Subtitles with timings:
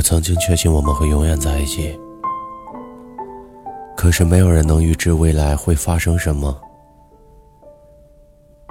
[0.00, 1.94] 我曾经确信我们会永远在一起，
[3.94, 6.58] 可是没有人能预知未来会发生什么。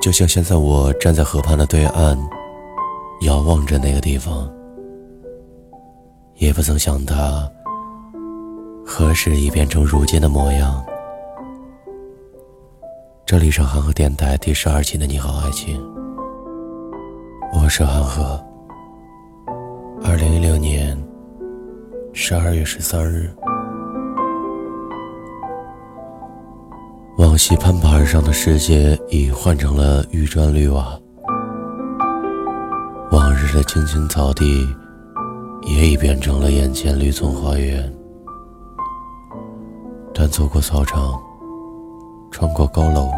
[0.02, 2.18] 就像现在，我站在河畔的对岸，
[3.21, 4.52] 遥望着那个地方，
[6.34, 7.48] 也不曾想它
[8.84, 10.84] 何时已变成如今的模样。
[13.23, 15.80] 这里是韩河电台第十二期的《你好，爱情》，
[17.53, 18.43] 我是韩河。
[20.03, 20.98] 二零一六年
[22.22, 23.34] 十二月十三日。
[27.18, 31.00] 往昔攀爬而上的世界已换成了玉砖绿瓦，
[33.12, 34.68] 往日的青青草地
[35.62, 37.90] 也已变成了眼前绿丛花园。
[40.14, 41.17] 但走过操场，
[42.31, 43.09] 穿过高楼，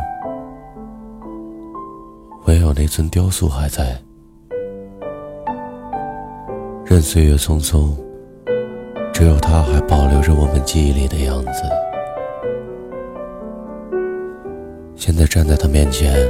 [2.46, 3.99] 唯有那尊雕塑还在。
[6.86, 7.96] 任岁月匆匆，
[9.22, 11.62] 只有他还保留着我们记忆里的样子。
[14.96, 16.27] 现在站在他面前，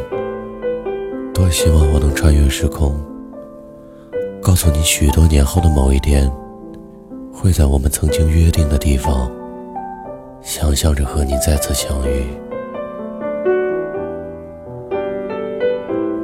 [1.34, 3.00] 多希望我能穿越时空，
[4.42, 6.30] 告诉你许多年后的某一天，
[7.31, 9.31] 会在我们曾经约定的地方，
[10.42, 12.25] 想象着和你再次相遇。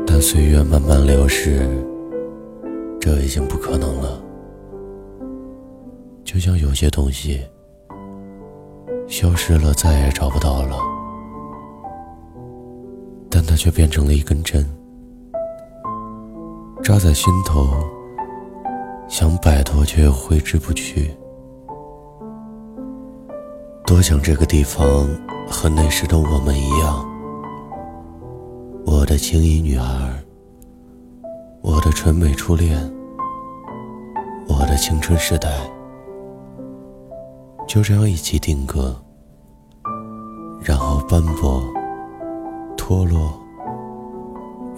[0.05, 1.65] 但岁月慢慢流逝，
[2.99, 4.21] 这已经不可能了。
[6.37, 7.41] 就像有些东西，
[9.07, 10.77] 消失了，再也找不到了。
[13.27, 14.63] 但它却变成了一根针，
[16.83, 17.73] 扎在心头，
[19.07, 21.11] 想摆脱却又挥之不去。
[23.83, 25.09] 多想这个地方
[25.49, 27.03] 和那时的我们一样，
[28.85, 30.13] 我的青衣女孩，
[31.63, 32.79] 我的纯美初恋，
[34.47, 35.49] 我的青春时代，
[37.67, 38.95] 就这样一起定格，
[40.63, 41.61] 然后斑驳。
[42.77, 43.37] 脱落，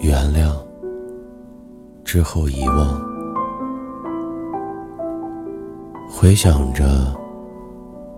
[0.00, 0.52] 原谅，
[2.04, 3.00] 之后遗忘。
[6.10, 6.84] 回想着，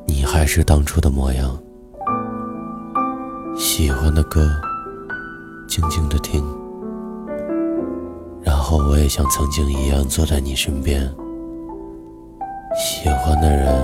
[0.06, 1.55] 你还是当初的模样。
[3.55, 4.49] 喜欢的歌，
[5.69, 6.43] 静静的听。
[8.41, 11.03] 然后我也像曾经一样坐在你身边。
[12.75, 13.81] 喜欢的人，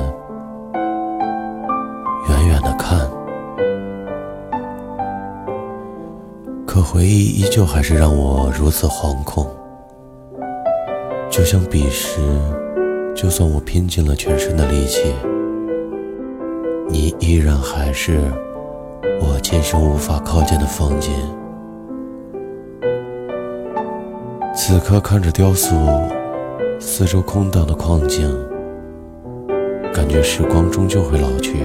[6.90, 9.46] 回忆依旧还是让我如此惶恐，
[11.28, 12.18] 就像彼时，
[13.14, 15.02] 就算我拼尽了全身的力气，
[16.88, 18.18] 你依然还是
[19.20, 21.12] 我今生无法靠近的风景。
[24.56, 25.76] 此刻看着雕塑，
[26.80, 28.34] 四周空荡的矿井，
[29.92, 31.58] 感觉时光终究会老去，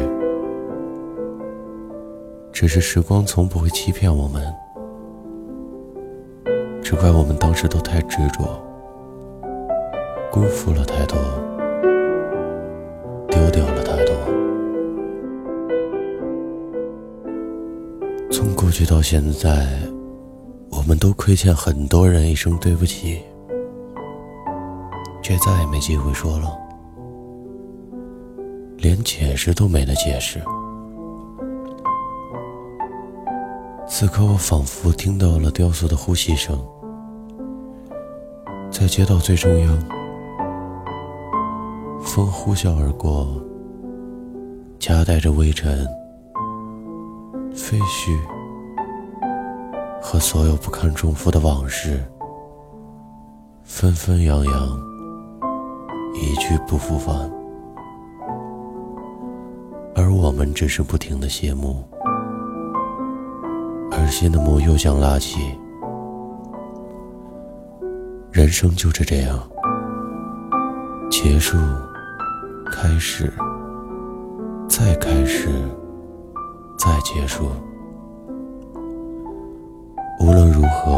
[2.51, 4.53] 只是时光从不会欺骗我们。
[6.93, 8.43] 只怪我们当时都太执着，
[10.31, 11.17] 辜负了太多，
[13.29, 14.13] 丢掉了太多。
[18.29, 19.67] 从过去到现在，
[20.69, 23.23] 我们都亏欠很多人一声对不起，
[25.23, 26.55] 却再也没机会说了，
[28.77, 30.39] 连解释都没得解释。
[33.87, 36.63] 此刻，我仿佛听到了雕塑的呼吸声，
[38.73, 39.79] 在街道最中央，
[42.01, 43.39] 风呼啸而过，
[44.79, 45.87] 夹带着微尘、
[47.53, 48.17] 废墟
[50.01, 52.03] 和所有不堪重负的往事，
[53.63, 54.79] 纷纷扬扬，
[56.15, 57.15] 一去不复返，
[59.95, 61.83] 而我们只是不停的谢幕。
[63.91, 65.39] 而新的幕又将拉起，
[68.33, 69.39] 人生就是这样，
[71.07, 71.55] 结束，
[72.71, 73.31] 开始，
[74.67, 75.49] 再开始，
[76.75, 77.45] 再结束。
[80.19, 80.93] 无论如何，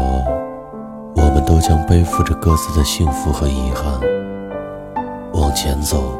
[1.14, 4.00] 我们都将背负着各自的幸福和遗憾，
[5.34, 6.18] 往前走，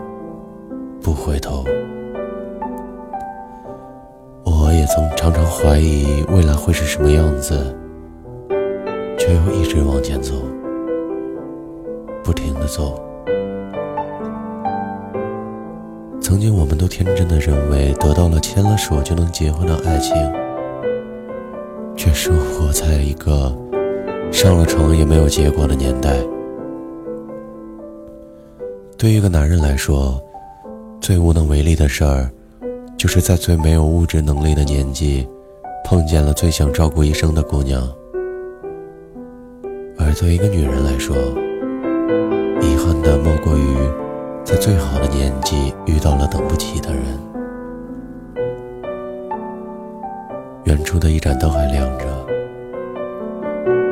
[1.01, 1.65] 不回头。
[4.45, 7.75] 我也曾常常怀疑未来会是什么样子，
[9.19, 10.35] 却又一直往前走，
[12.67, 13.01] 走。
[16.21, 20.15] 曾经我们都天真的认为得到了牵了手就能结婚的爱情，
[21.97, 23.57] 却生活在一个
[24.33, 26.17] 上了床也没有结果的年代。
[28.99, 30.21] 对一个男人来说，
[31.01, 32.29] 最无能为力的事儿，
[32.97, 35.29] 就是在最没有物质能力的年纪，
[35.85, 37.83] 碰见了最想照顾一生的姑娘；
[39.97, 41.15] 而对一个女人来说，
[42.61, 43.77] 遗憾的莫过于
[44.45, 47.03] 在最好的年纪遇到了等不起的人。
[50.65, 52.05] 远处的一盏灯还亮着，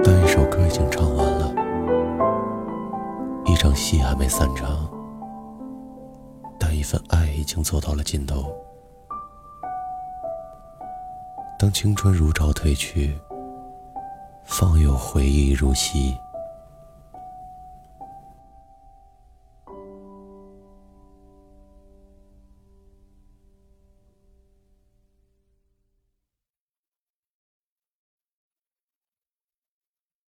[0.03, 1.55] 但一首歌已经唱完了，
[3.47, 4.89] 一场戏还没散场。
[6.59, 8.53] 但一份爱已经走到了尽头。
[11.59, 13.17] 当青春如潮退去，
[14.45, 16.17] 方有回忆如昔。